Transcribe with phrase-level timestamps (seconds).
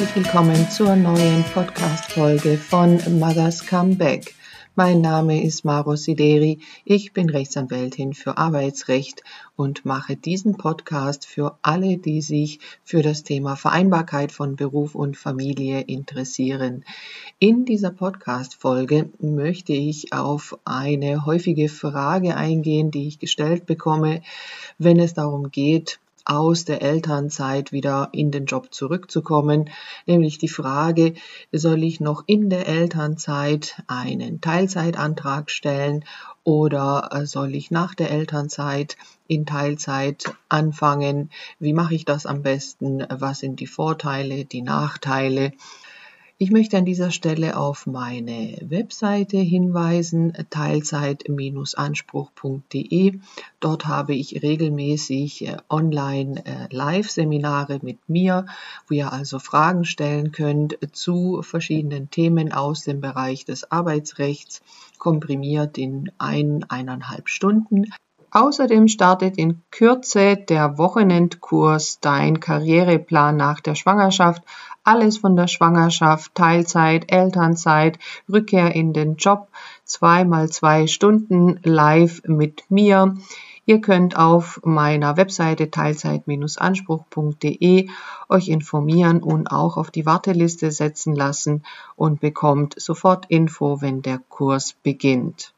[0.00, 4.34] Herzlich willkommen zur neuen Podcast-Folge von Mothers Comeback.
[4.74, 6.60] Mein Name ist Maro Sideri.
[6.86, 9.22] Ich bin Rechtsanwältin für Arbeitsrecht
[9.56, 15.18] und mache diesen Podcast für alle, die sich für das Thema Vereinbarkeit von Beruf und
[15.18, 16.82] Familie interessieren.
[17.38, 24.22] In dieser Podcast-Folge möchte ich auf eine häufige Frage eingehen, die ich gestellt bekomme,
[24.78, 29.68] wenn es darum geht, aus der Elternzeit wieder in den Job zurückzukommen,
[30.06, 31.14] nämlich die Frage,
[31.50, 36.04] soll ich noch in der Elternzeit einen Teilzeitantrag stellen
[36.44, 41.30] oder äh, soll ich nach der Elternzeit in Teilzeit anfangen?
[41.58, 43.04] Wie mache ich das am besten?
[43.10, 45.52] Was sind die Vorteile, die Nachteile?
[46.42, 53.20] Ich möchte an dieser Stelle auf meine Webseite hinweisen, teilzeit-anspruch.de.
[53.60, 58.46] Dort habe ich regelmäßig äh, online äh, Live-Seminare mit mir,
[58.88, 64.62] wo ihr also Fragen stellen könnt zu verschiedenen Themen aus dem Bereich des Arbeitsrechts,
[64.96, 67.92] komprimiert in ein, eineinhalb Stunden.
[68.32, 74.44] Außerdem startet in Kürze der Wochenendkurs Dein Karriereplan nach der Schwangerschaft.
[74.84, 77.98] Alles von der Schwangerschaft, Teilzeit, Elternzeit,
[78.32, 79.48] Rückkehr in den Job,
[79.84, 83.16] zweimal zwei Stunden live mit mir.
[83.66, 87.88] Ihr könnt auf meiner Webseite teilzeit-anspruch.de
[88.28, 91.64] euch informieren und auch auf die Warteliste setzen lassen
[91.96, 95.52] und bekommt sofort Info, wenn der Kurs beginnt.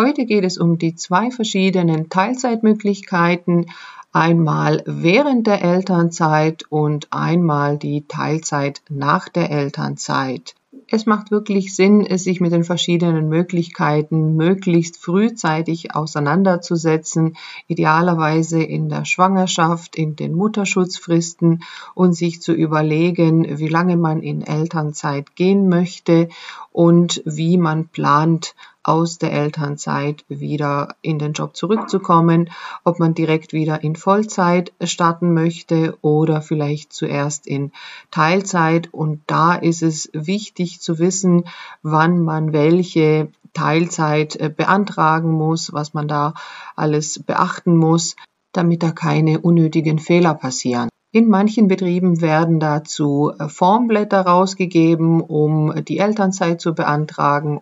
[0.00, 3.66] Heute geht es um die zwei verschiedenen Teilzeitmöglichkeiten,
[4.12, 10.54] einmal während der Elternzeit und einmal die Teilzeit nach der Elternzeit.
[10.86, 19.04] Es macht wirklich Sinn, sich mit den verschiedenen Möglichkeiten möglichst frühzeitig auseinanderzusetzen, idealerweise in der
[19.04, 21.64] Schwangerschaft, in den Mutterschutzfristen
[21.96, 26.28] und sich zu überlegen, wie lange man in Elternzeit gehen möchte
[26.70, 28.54] und wie man plant,
[28.88, 32.50] aus der Elternzeit wieder in den Job zurückzukommen,
[32.84, 37.70] ob man direkt wieder in Vollzeit starten möchte oder vielleicht zuerst in
[38.10, 38.88] Teilzeit.
[38.92, 41.44] Und da ist es wichtig zu wissen,
[41.82, 46.32] wann man welche Teilzeit äh, beantragen muss, was man da
[46.74, 48.16] alles beachten muss,
[48.52, 50.88] damit da keine unnötigen Fehler passieren.
[51.10, 57.58] In manchen Betrieben werden dazu äh, Formblätter rausgegeben, um die Elternzeit zu beantragen,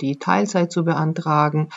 [0.00, 1.68] die Teilzeit zu beantragen.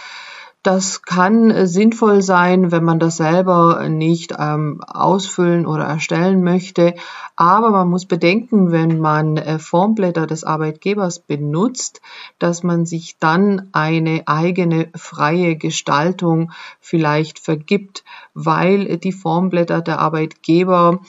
[0.64, 6.94] Das kann äh, sinnvoll sein, wenn man das selber nicht ähm, ausfüllen oder erstellen möchte.
[7.36, 12.02] Aber man muss bedenken, wenn man äh, Formblätter des Arbeitgebers benutzt,
[12.38, 18.04] dass man sich dann eine eigene freie Gestaltung vielleicht vergibt,
[18.36, 21.00] weil die Formblätter der Arbeitgeber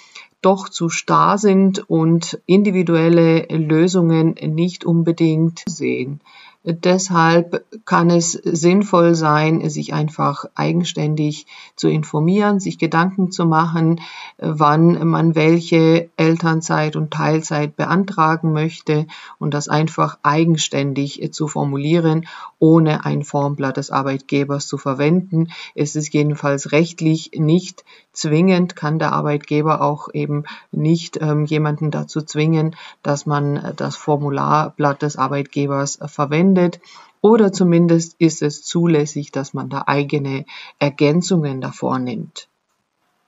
[0.40, 6.20] doch zu starr sind und individuelle Lösungen nicht unbedingt sehen.
[6.64, 14.00] Deshalb kann es sinnvoll sein, sich einfach eigenständig zu informieren, sich Gedanken zu machen,
[14.38, 19.08] wann man welche Elternzeit und Teilzeit beantragen möchte
[19.40, 22.28] und das einfach eigenständig zu formulieren,
[22.60, 25.48] ohne ein Formblatt des Arbeitgebers zu verwenden.
[25.74, 32.20] Es ist jedenfalls rechtlich nicht zwingend, kann der Arbeitgeber auch eben nicht ähm, jemanden dazu
[32.22, 36.80] zwingen, dass man das Formularblatt des Arbeitgebers verwendet verwendet
[37.20, 40.44] oder zumindest ist es zulässig, dass man da eigene
[40.78, 42.48] Ergänzungen davor nimmt.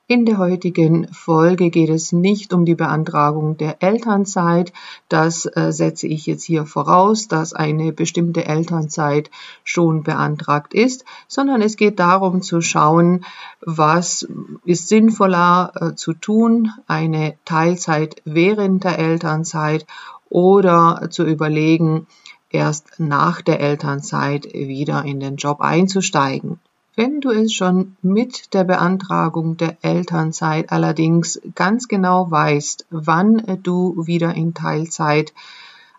[0.06, 4.70] In der heutigen Folge geht es nicht um die Beantragung der Elternzeit.
[5.08, 9.30] Das äh, setze ich jetzt hier voraus, dass eine bestimmte Elternzeit
[9.62, 13.24] schon beantragt ist, sondern es geht darum zu schauen,
[13.62, 14.28] was
[14.66, 19.86] ist sinnvoller äh, zu tun, eine Teilzeit während der Elternzeit
[20.28, 22.06] oder zu überlegen,
[22.54, 26.60] erst nach der Elternzeit wieder in den Job einzusteigen.
[26.96, 34.06] Wenn du es schon mit der Beantragung der Elternzeit allerdings ganz genau weißt, wann du
[34.06, 35.34] wieder in Teilzeit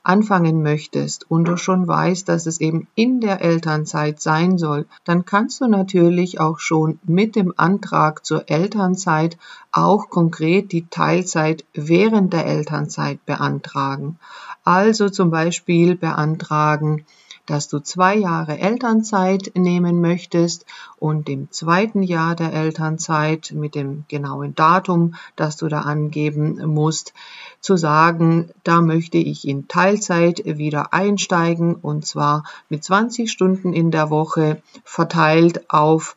[0.06, 5.26] anfangen möchtest und du schon weißt, dass es eben in der Elternzeit sein soll, dann
[5.26, 9.38] kannst du natürlich auch schon mit dem Antrag zur Elternzeit
[9.72, 14.20] auch konkret die Teilzeit während der Elternzeit beantragen.
[14.64, 17.06] Also zum Beispiel beantragen,
[17.46, 20.66] dass du zwei Jahre Elternzeit nehmen möchtest
[20.98, 27.14] und im zweiten Jahr der Elternzeit mit dem genauen Datum, das du da angeben musst,
[27.62, 33.92] zu sagen, da möchte ich in Teilzeit wieder einsteigen und zwar mit 20 Stunden in
[33.92, 36.16] der Woche verteilt auf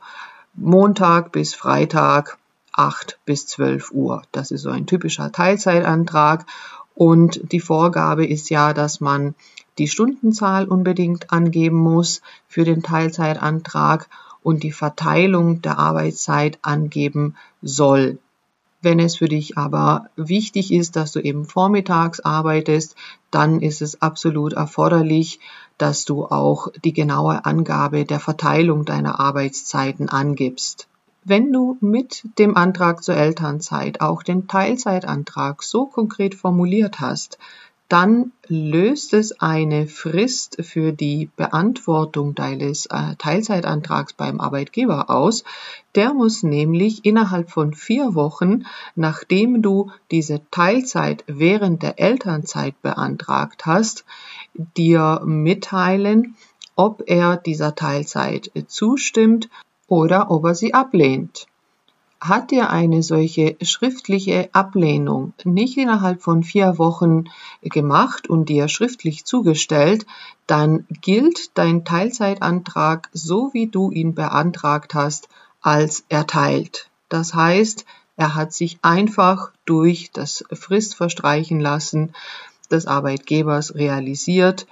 [0.54, 2.38] Montag bis Freitag
[2.72, 4.22] 8 bis 12 Uhr.
[4.32, 6.46] Das ist so ein typischer Teilzeitantrag.
[6.94, 9.34] Und die Vorgabe ist ja, dass man
[9.78, 14.08] die Stundenzahl unbedingt angeben muss für den Teilzeitantrag
[14.42, 18.18] und die Verteilung der Arbeitszeit angeben soll.
[18.80, 22.94] Wenn es für dich aber wichtig ist, dass du eben vormittags arbeitest,
[23.30, 25.40] dann ist es absolut erforderlich,
[25.78, 30.86] dass du auch die genaue Angabe der Verteilung deiner Arbeitszeiten angibst.
[31.24, 37.38] Wenn du mit dem Antrag zur Elternzeit auch den Teilzeitantrag so konkret formuliert hast,
[37.88, 45.42] dann löst es eine Frist für die Beantwortung deines äh, Teilzeitantrags beim Arbeitgeber aus.
[45.94, 48.64] Der muss nämlich innerhalb von vier Wochen,
[48.94, 54.04] nachdem du diese Teilzeit während der Elternzeit beantragt hast,
[54.76, 56.36] dir mitteilen,
[56.76, 59.48] ob er dieser Teilzeit zustimmt
[59.86, 61.46] oder ob er sie ablehnt.
[62.20, 67.24] Hat dir eine solche schriftliche Ablehnung nicht innerhalb von vier Wochen
[67.62, 70.04] gemacht und dir schriftlich zugestellt,
[70.46, 75.28] dann gilt dein Teilzeitantrag, so wie du ihn beantragt hast,
[75.60, 76.90] als erteilt.
[77.08, 77.84] Das heißt,
[78.16, 82.14] er hat sich einfach durch das Fristverstreichen lassen
[82.68, 84.66] des Arbeitgebers realisiert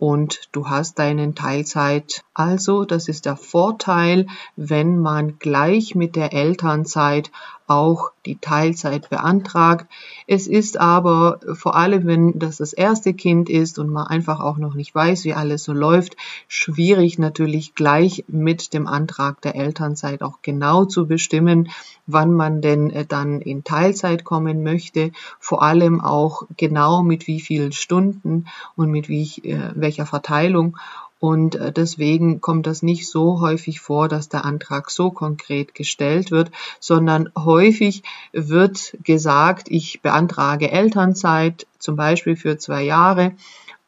[0.00, 2.24] und du hast deinen Teilzeit.
[2.32, 4.26] Also, das ist der Vorteil,
[4.56, 7.30] wenn man gleich mit der Elternzeit
[7.70, 9.86] auch die Teilzeit beantragt.
[10.26, 14.58] Es ist aber vor allem, wenn das das erste Kind ist und man einfach auch
[14.58, 16.16] noch nicht weiß, wie alles so läuft,
[16.48, 21.70] schwierig natürlich gleich mit dem Antrag der Elternzeit auch genau zu bestimmen,
[22.08, 27.40] wann man denn äh, dann in Teilzeit kommen möchte, vor allem auch genau mit wie
[27.40, 30.76] vielen Stunden und mit wie, äh, welcher Verteilung.
[31.20, 36.30] Und äh, deswegen kommt das nicht so häufig vor, dass der Antrag so konkret gestellt
[36.30, 36.50] wird,
[36.80, 38.02] sondern häufig
[38.32, 43.32] wird gesagt, ich beantrage Elternzeit, zum Beispiel für zwei Jahre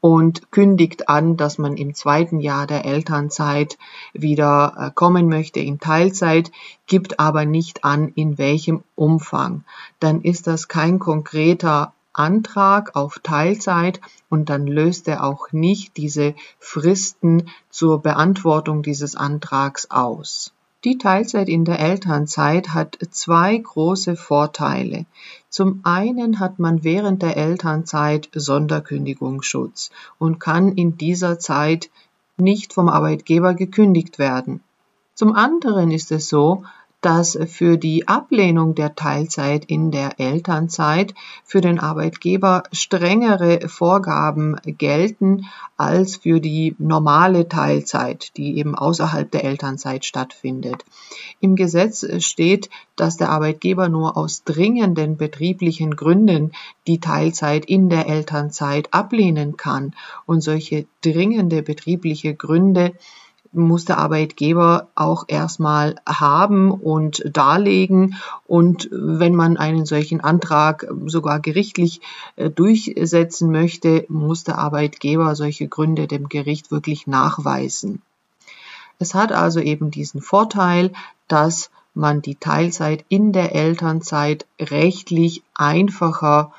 [0.03, 3.79] und kündigt an, dass man im zweiten Jahr der Elternzeit
[4.13, 6.51] wieder äh, kommen möchte in Teilzeit,
[6.87, 9.65] gibt aber nicht an, in welchem Umfang.
[10.01, 16.35] Dann ist das kein konkreter Antrag auf Teilzeit und dann löst er auch nicht diese
[16.59, 20.53] Fristen zur Beantwortung dieses Antrags aus.
[20.85, 25.07] Die Teilzeit in der Elternzeit hat zwei große Vorteile.
[25.49, 31.89] Zum einen hat man während der Elternzeit Sonderkündigungsschutz und kann in dieser Zeit
[32.37, 34.61] nicht vom Arbeitgeber gekündigt werden.
[35.15, 36.65] Zum anderen ist es so,
[37.03, 41.15] dass für die Ablehnung der Teilzeit in der Elternzeit
[41.45, 45.47] für den Arbeitgeber strengere Vorgaben gelten
[45.77, 50.85] als für die normale Teilzeit, die eben außerhalb der Elternzeit stattfindet.
[51.41, 56.53] Im Gesetz steht, dass der Arbeitgeber nur aus dringenden betrieblichen Gründen
[56.87, 59.95] die Teilzeit in der Elternzeit ablehnen kann.
[60.25, 62.93] Und solche dringende betriebliche Gründe
[63.53, 68.17] muss der Arbeitgeber auch erstmal haben und darlegen.
[68.47, 72.01] Und wenn man einen solchen Antrag sogar gerichtlich
[72.37, 78.03] äh, durchsetzen möchte, muss der Arbeitgeber solche Gründe dem Gericht wirklich nachweisen.
[78.99, 80.93] Es hat also eben diesen Vorteil,
[81.29, 86.53] dass man die Teilzeit in der Elternzeit rechtlich einfacher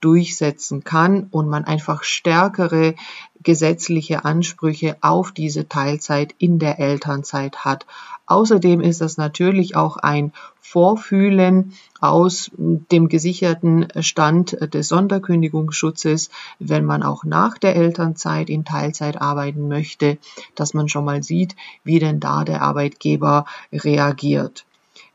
[0.00, 2.94] durchsetzen kann und man einfach stärkere
[3.42, 7.86] gesetzliche Ansprüche auf diese Teilzeit in der Elternzeit hat.
[8.26, 17.02] Außerdem ist das natürlich auch ein Vorfühlen aus dem gesicherten Stand des Sonderkündigungsschutzes, wenn man
[17.02, 20.18] auch nach der Elternzeit in Teilzeit arbeiten möchte,
[20.54, 24.64] dass man schon mal sieht, wie denn da der Arbeitgeber reagiert.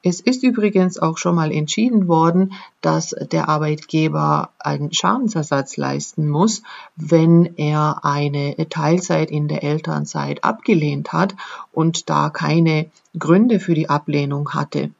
[0.08, 6.62] Es ist übrigens auch schon mal entschieden worden, dass der Arbeitgeber einen Schadensersatz leisten muss,
[6.96, 11.34] wenn er eine Teilzeit in der Elternzeit abgelehnt hat
[11.74, 14.92] und da keine Gründe für die Ablehnung hatte.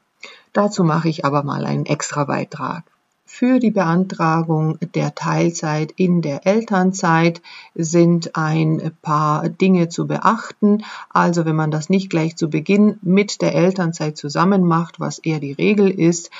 [0.52, 2.82] Dazu mache ich aber mal einen extra Beitrag.
[3.28, 7.42] Für die Beantragung der Teilzeit in der Elternzeit
[7.74, 10.84] sind ein paar Dinge zu beachten.
[11.10, 15.40] Also wenn man das nicht gleich zu Beginn mit der Elternzeit zusammen macht, was eher
[15.40, 16.30] die Regel ist,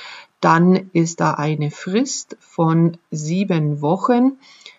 [0.40, 4.38] dann ist da eine Frist von sieben Wochen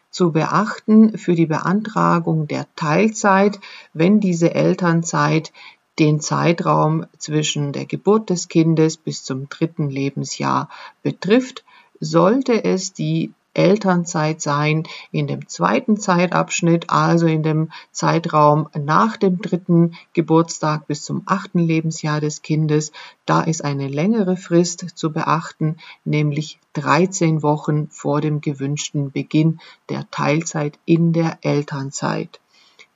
[0.10, 3.60] zu beachten für die Beantragung der Teilzeit,
[3.94, 5.52] wenn diese Elternzeit
[6.00, 10.70] den Zeitraum zwischen der Geburt des Kindes bis zum dritten Lebensjahr
[11.04, 11.66] betrifft
[12.00, 14.84] sollte es die Elternzeit sein.
[15.12, 21.60] In dem zweiten Zeitabschnitt, also in dem Zeitraum nach dem dritten Geburtstag bis zum achten
[21.60, 22.92] Lebensjahr des Kindes,
[23.26, 30.10] da ist eine längere Frist zu beachten, nämlich 13 Wochen vor dem gewünschten Beginn der
[30.12, 32.40] Teilzeit in der Elternzeit.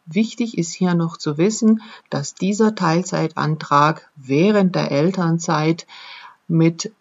[0.06, 5.88] Wichtig ist hier noch zu wissen, dass dieser Teilzeitantrag während der Elternzeit
[6.48, 6.92] mit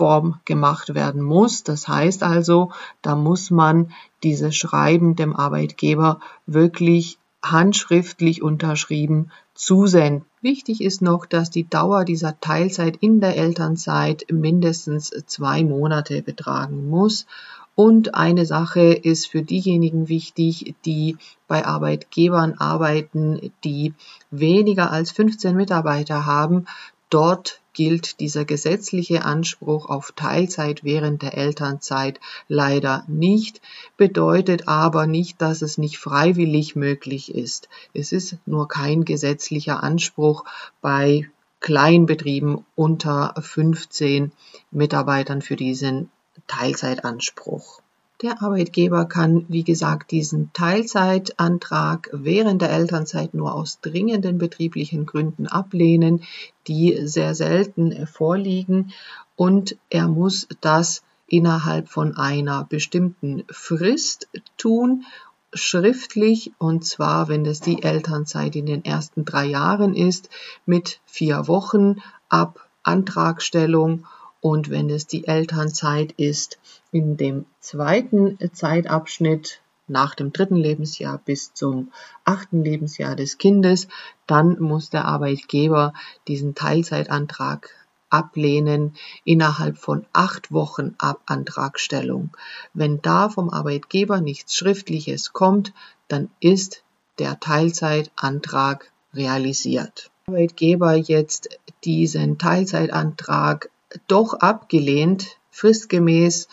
[0.00, 1.62] Schriftform gemacht werden muss.
[1.62, 3.92] Das heißt also, da muss man
[4.22, 10.24] dieses Schreiben dem Arbeitgeber wirklich handschriftlich unterschrieben zusenden.
[10.40, 16.88] Wichtig ist noch, dass die Dauer dieser Teilzeit in der Elternzeit mindestens zwei Monate betragen
[16.88, 17.26] muss.
[17.74, 21.16] Und eine Sache ist für diejenigen wichtig, die
[21.46, 23.94] bei Arbeitgebern arbeiten, die
[24.30, 26.66] weniger als 15 Mitarbeiter haben.
[27.10, 33.60] Dort gilt dieser gesetzliche Anspruch auf Teilzeit während der Elternzeit leider nicht,
[33.96, 37.68] bedeutet aber nicht, dass es nicht freiwillig möglich ist.
[37.94, 40.44] Es ist nur kein gesetzlicher Anspruch
[40.80, 44.32] bei Kleinbetrieben unter 15
[44.70, 46.10] Mitarbeitern für diesen
[46.46, 47.82] Teilzeitanspruch.
[48.22, 55.46] Der Arbeitgeber kann, wie gesagt, diesen Teilzeitantrag während der Elternzeit nur aus dringenden betrieblichen Gründen
[55.46, 56.22] ablehnen,
[56.66, 58.92] die sehr selten vorliegen.
[59.36, 65.06] Und er muss das innerhalb von einer bestimmten Frist tun,
[65.54, 70.28] schriftlich, und zwar, wenn es die Elternzeit in den ersten drei Jahren ist,
[70.66, 74.04] mit vier Wochen ab Antragstellung
[74.40, 76.58] und wenn es die Elternzeit ist,
[76.92, 81.92] in dem zweiten Zeitabschnitt nach dem dritten Lebensjahr bis zum
[82.24, 83.88] achten Lebensjahr des Kindes,
[84.26, 85.92] dann muss der Arbeitgeber
[86.28, 87.70] diesen Teilzeitantrag
[88.08, 88.94] ablehnen
[89.24, 92.30] innerhalb von acht Wochen ab Antragstellung.
[92.72, 95.72] Wenn da vom Arbeitgeber nichts Schriftliches kommt,
[96.08, 96.82] dann ist
[97.18, 100.10] der Teilzeitantrag realisiert.
[100.26, 101.48] Arbeitgeber jetzt
[101.84, 103.70] diesen Teilzeitantrag
[104.06, 106.48] doch abgelehnt, fristgemäß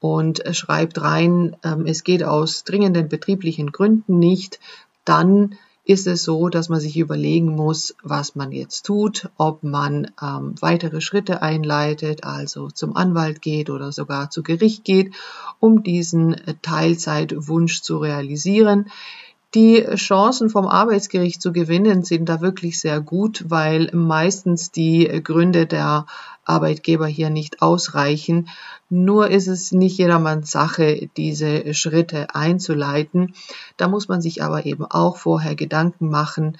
[0.00, 4.58] und schreibt rein, ähm, es geht aus dringenden betrieblichen Gründen nicht,
[5.04, 10.10] dann ist es so, dass man sich überlegen muss, was man jetzt tut, ob man
[10.22, 15.12] ähm, weitere Schritte einleitet, also zum Anwalt geht oder sogar zu Gericht geht,
[15.58, 18.90] um diesen Teilzeitwunsch zu realisieren.
[19.54, 25.66] Die Chancen vom Arbeitsgericht zu gewinnen sind da wirklich sehr gut, weil meistens die Gründe
[25.66, 26.06] der
[26.44, 28.48] Arbeitgeber hier nicht ausreichen.
[28.90, 33.34] Nur ist es nicht jedermanns Sache, diese Schritte einzuleiten.
[33.76, 36.58] Da muss man sich aber eben auch vorher Gedanken machen,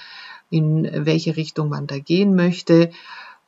[0.50, 2.90] in welche Richtung man da gehen möchte.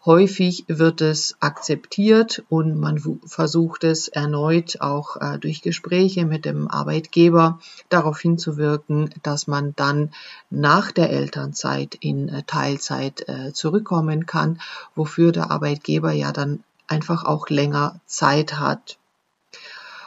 [0.07, 6.69] Häufig wird es akzeptiert und man versucht es erneut auch äh, durch Gespräche mit dem
[6.69, 7.59] Arbeitgeber
[7.89, 10.11] darauf hinzuwirken, dass man dann
[10.51, 14.61] nach der Elternzeit in äh, Teilzeit äh, zurückkommen kann,
[14.95, 18.99] wofür der Arbeitgeber ja dann einfach auch länger Zeit hat.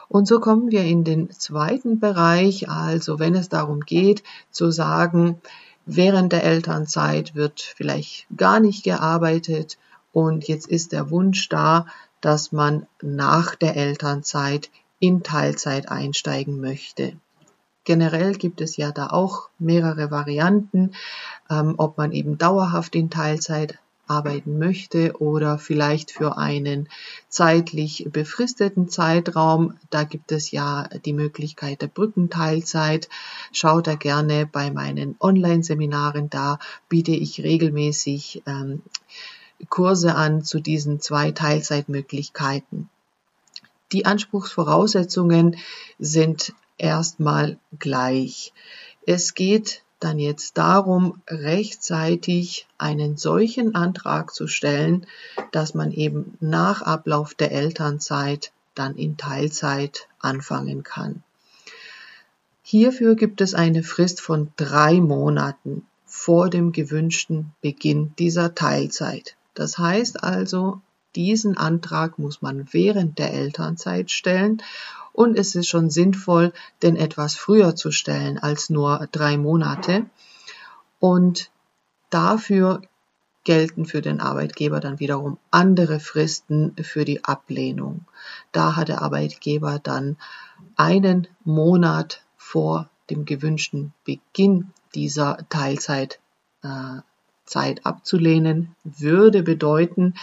[0.09, 5.41] Und so kommen wir in den zweiten Bereich, also wenn es darum geht zu sagen,
[5.87, 9.79] während der Elternzeit wird vielleicht gar nicht gearbeitet
[10.11, 11.85] und jetzt ist der Wunsch da,
[12.21, 17.13] dass man nach der Elternzeit in Teilzeit einsteigen möchte.
[17.83, 20.91] Generell gibt es ja da auch mehrere Varianten,
[21.49, 26.89] ähm, ob man eben dauerhaft in Teilzeit arbeiten möchte oder vielleicht für einen
[27.29, 29.77] zeitlich befristeten Zeitraum.
[29.89, 33.09] Da gibt es ja die Möglichkeit der Brückenteilzeit.
[33.51, 36.29] Schaut da gerne bei meinen Online-Seminaren.
[36.29, 36.59] Da
[36.89, 38.81] biete ich regelmäßig ähm,
[39.69, 42.89] Kurse an zu diesen zwei Teilzeitmöglichkeiten.
[43.91, 45.57] Die Anspruchsvoraussetzungen
[45.97, 48.53] sind erstmal gleich.
[49.05, 55.07] Es geht dann jetzt darum, rechtzeitig einen solchen Antrag zu stellen,
[55.51, 61.23] dass man eben nach Ablauf der Elternzeit dann in Teilzeit anfangen kann.
[62.61, 69.36] Hierfür gibt es eine Frist von drei Monaten vor dem gewünschten Beginn dieser Teilzeit.
[69.57, 70.81] Das heißt also,
[71.15, 74.61] diesen Antrag muss man während der Elternzeit stellen
[75.13, 80.05] und es ist schon sinnvoll, den etwas früher zu stellen als nur drei Monate.
[80.99, 81.49] Und
[82.11, 82.83] dafür
[83.45, 88.05] gelten für den Arbeitgeber dann wiederum andere Fristen für die Ablehnung.
[88.51, 90.17] Da hat der Arbeitgeber dann
[90.75, 96.19] einen Monat vor dem gewünschten Beginn dieser Teilzeit
[96.61, 97.01] äh,
[97.47, 100.13] Zeit abzulehnen, würde bedeuten,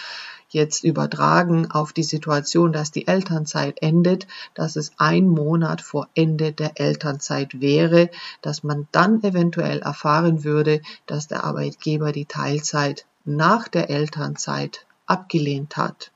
[0.54, 6.52] jetzt übertragen auf die Situation, dass die Elternzeit endet, dass es ein Monat vor Ende
[6.52, 8.08] der Elternzeit wäre,
[8.40, 15.76] dass man dann eventuell erfahren würde, dass der Arbeitgeber die Teilzeit nach der Elternzeit abgelehnt
[15.76, 16.12] hat.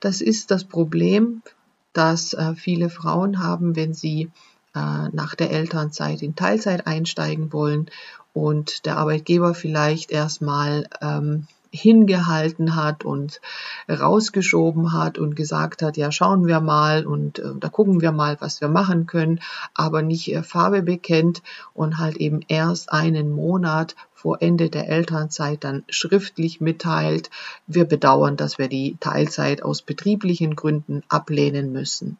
[0.00, 1.42] Das ist das Problem,
[1.92, 4.30] das äh, viele Frauen haben, wenn sie
[4.76, 7.90] äh, nach der Elternzeit in Teilzeit einsteigen wollen
[8.34, 13.40] und der Arbeitgeber vielleicht erstmal ähm, hingehalten hat und
[13.88, 18.36] rausgeschoben hat und gesagt hat, ja, schauen wir mal und äh, da gucken wir mal,
[18.40, 19.40] was wir machen können,
[19.74, 21.42] aber nicht äh, Farbe bekennt
[21.74, 27.30] und halt eben erst einen Monat vor Ende der Elternzeit dann schriftlich mitteilt,
[27.66, 32.18] wir bedauern, dass wir die Teilzeit aus betrieblichen Gründen ablehnen müssen.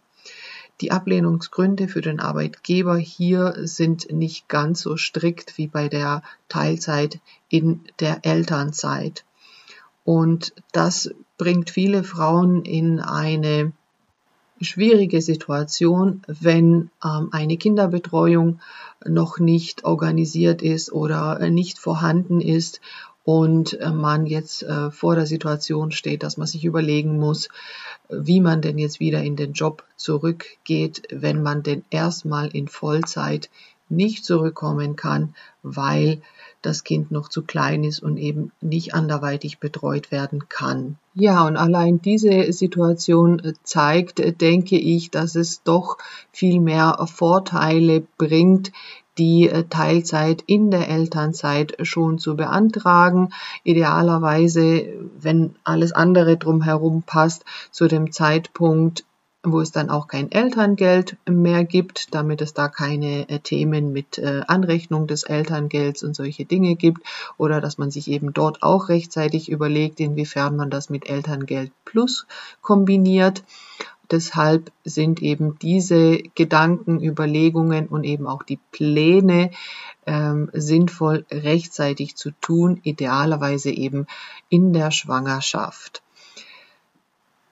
[0.81, 7.19] Die Ablehnungsgründe für den Arbeitgeber hier sind nicht ganz so strikt wie bei der Teilzeit
[7.49, 9.25] in der Elternzeit.
[10.05, 13.73] Und das bringt viele Frauen in eine
[14.61, 18.61] schwierige Situation, wenn ähm, eine Kinderbetreuung
[19.05, 22.81] noch nicht organisiert ist oder nicht vorhanden ist
[23.27, 27.49] und äh, man jetzt äh, vor der Situation steht, dass man sich überlegen muss,
[28.09, 33.51] wie man denn jetzt wieder in den Job zurückgeht, wenn man denn erstmal in Vollzeit
[33.89, 36.21] nicht zurückkommen kann, weil
[36.63, 40.97] das Kind noch zu klein ist und eben nicht anderweitig betreut werden kann.
[41.15, 45.99] Ja, und allein diese Situation äh, zeigt, denke ich, dass es doch
[46.33, 48.73] viel mehr Vorteile bringt,
[49.19, 53.31] die äh, Teilzeit in der Elternzeit schon zu beantragen.
[53.65, 54.89] Idealerweise,
[55.19, 59.05] wenn alles andere drumherum passt, zu dem Zeitpunkt,
[59.53, 64.19] wo es dann auch kein Elterngeld mehr gibt, damit es da keine äh, Themen mit
[64.19, 67.07] äh, Anrechnung des Elterngelds und solche Dinge gibt
[67.39, 72.27] oder dass man sich eben dort auch rechtzeitig überlegt, inwiefern man das mit Elterngeld Plus
[72.61, 73.45] kombiniert.
[74.11, 79.51] Deshalb sind eben diese Gedanken, Überlegungen und eben auch die Pläne
[80.07, 84.07] ähm, sinnvoll rechtzeitig zu tun, idealerweise eben
[84.49, 86.03] in der Schwangerschaft.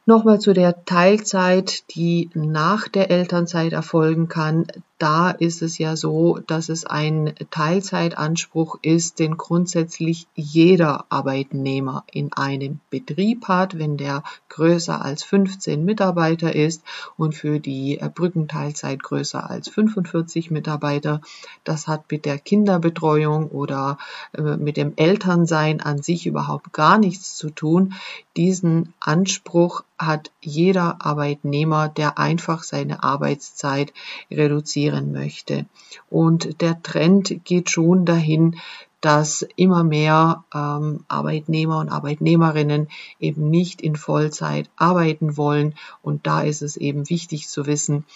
[0.07, 4.67] Nochmal zu der Teilzeit, die nach der Elternzeit erfolgen kann
[4.99, 12.33] da ist es ja so, dass es ein Teilzeitanspruch ist, den grundsätzlich jeder Arbeitnehmer in
[12.33, 16.83] einem Betrieb hat, wenn der größer als 15 Mitarbeiter ist
[17.17, 21.21] und für die Brückenteilzeit größer als 45 Mitarbeiter.
[21.65, 23.99] Das hat mit der Kinderbetreuung oder
[24.33, 27.95] äh, mit dem Elternsein an sich überhaupt gar nichts zu tun.
[28.37, 33.93] Diesen Anspruch hat jeder Arbeitnehmer, der einfach seine Arbeitszeit
[34.31, 35.67] reduzieren reduzieren möchte.
[36.11, 38.57] Und der Trend geht schon dahin,
[39.01, 42.89] dass immer mehr ähm, Arbeitnehmer und Arbeitnehmerinnen
[43.21, 45.75] eben nicht in Vollzeit arbeiten wollen.
[46.03, 48.07] Und da ist es eben wichtig zu wissen,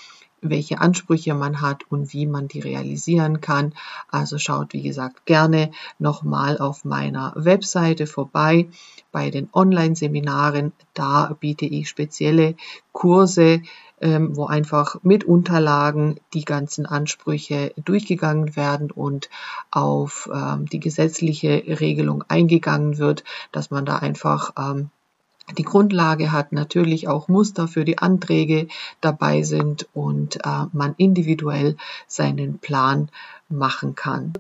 [0.41, 3.75] welche Ansprüche man hat und wie man die realisieren kann.
[4.11, 8.69] Also schaut, wie gesagt, gerne nochmal auf meiner Webseite vorbei
[9.13, 10.73] bei den Online-Seminaren.
[10.95, 12.55] Da biete ich spezielle
[12.93, 13.63] Kurse
[14.01, 19.29] ähm, wo einfach mit Unterlagen die ganzen Ansprüche durchgegangen werden und
[19.71, 24.91] auf ähm, die gesetzliche Regelung eingegangen wird, dass man da einfach ähm,
[25.57, 28.69] die Grundlage hat, natürlich auch Muster für die Anträge
[29.01, 33.09] dabei sind und äh, man individuell seinen Plan
[33.49, 34.35] machen kann.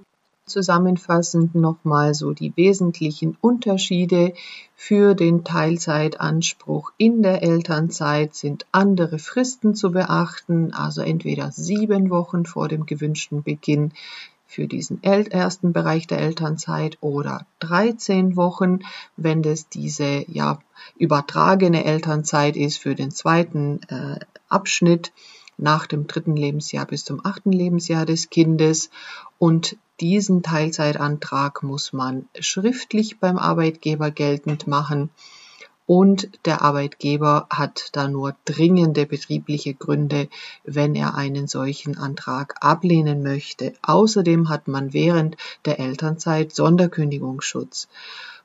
[0.46, 4.32] Zusammenfassend nochmal so die wesentlichen Unterschiede
[4.74, 12.46] für den Teilzeitanspruch in der Elternzeit sind andere Fristen zu beachten, also entweder sieben Wochen
[12.46, 13.92] vor dem gewünschten Beginn
[14.48, 18.80] für diesen ersten Bereich der Elternzeit oder 13 Wochen,
[19.16, 20.58] wenn das diese ja
[20.96, 25.12] übertragene Elternzeit ist für den zweiten äh, Abschnitt
[25.58, 28.88] nach dem dritten Lebensjahr bis zum achten Lebensjahr des Kindes.
[29.38, 35.10] Und diesen Teilzeitantrag muss man schriftlich beim Arbeitgeber geltend machen
[35.88, 40.28] und der Arbeitgeber hat da nur dringende betriebliche Gründe,
[40.62, 43.72] wenn er einen solchen Antrag ablehnen möchte.
[43.80, 47.88] Außerdem hat man während der Elternzeit Sonderkündigungsschutz.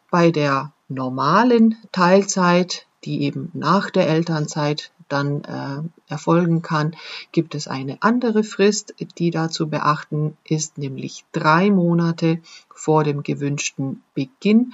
[0.10, 6.96] Bei der normalen Teilzeit, die eben nach der Elternzeit dann äh, erfolgen kann,
[7.34, 12.40] gibt es eine andere Frist, die da zu beachten ist, nämlich drei Monate
[12.74, 14.72] vor dem gewünschten Beginn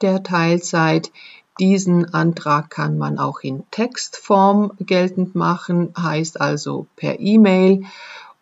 [0.00, 1.12] der Teilzeit.
[1.58, 7.84] Diesen Antrag kann man auch in Textform geltend machen, heißt also per E-Mail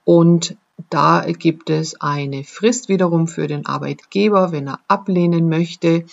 [0.04, 0.56] und
[0.90, 6.04] da gibt es eine Frist wiederum für den Arbeitgeber, wenn er ablehnen möchte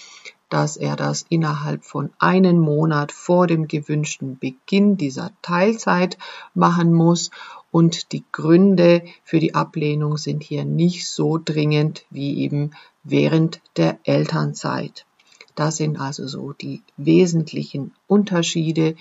[0.54, 6.20] dass er das innerhalb von einem Monat vor dem gewünschten Beginn dieser Teilzeit
[6.54, 7.32] machen muss
[7.72, 12.70] und die Gründe für die Ablehnung sind hier nicht so dringend wie eben
[13.04, 15.08] während der Elternzeit.
[15.56, 18.96] Das sind also so die wesentlichen Unterschiede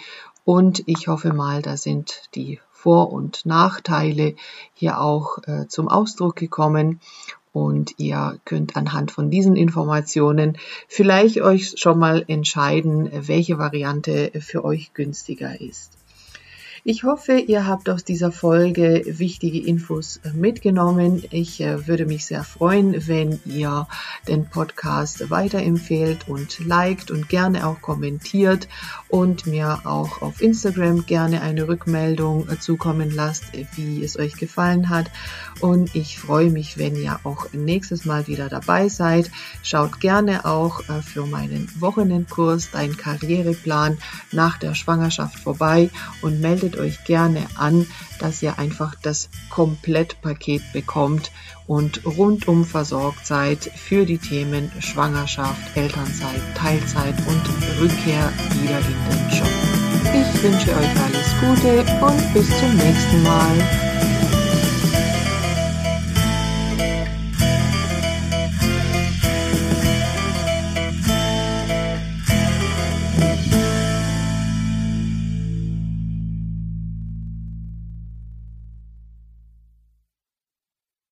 [0.45, 4.35] und ich hoffe mal, da sind die vor- und Nachteile
[4.75, 7.01] hier auch äh, zum Ausdruck gekommen.
[7.53, 10.57] Und ihr könnt anhand von diesen Informationen
[10.89, 15.93] vielleicht euch schon mal entscheiden, welche Variante für euch günstiger ist.
[16.85, 21.23] Ich hoffe, ihr habt aus dieser Folge wichtige Infos äh, mitgenommen.
[21.31, 23.87] Ich äh, würde mich sehr freuen, wenn ihr
[24.27, 28.67] den Podcast weiterempfehlt und liked und gerne auch kommentiert
[29.07, 33.45] und mir auch auf Instagram gerne eine Rückmeldung äh, zukommen lasst,
[33.77, 35.09] wie es euch gefallen hat.
[35.61, 39.31] Und ich freue mich, wenn ihr auch nächstes Mal wieder dabei seid.
[39.63, 43.99] Schaut gerne auch für meinen Wochenendkurs Dein Karriereplan
[44.33, 45.89] nach der Schwangerschaft vorbei
[46.23, 47.87] und meldet meldet euch gerne an,
[48.19, 51.31] dass ihr einfach das Komplettpaket bekommt
[51.67, 57.43] und rundum versorgt seid für die Themen Schwangerschaft, Elternzeit, Teilzeit und
[57.81, 58.33] Rückkehr
[58.63, 59.49] wieder in den Job.
[60.15, 64.12] Ich wünsche euch alles Gute und bis zum nächsten Mal.